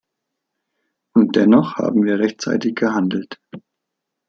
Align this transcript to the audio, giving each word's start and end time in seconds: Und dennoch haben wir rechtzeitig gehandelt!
Und 1.15 1.35
dennoch 1.35 1.75
haben 1.75 2.05
wir 2.05 2.17
rechtzeitig 2.17 2.73
gehandelt! 2.73 3.39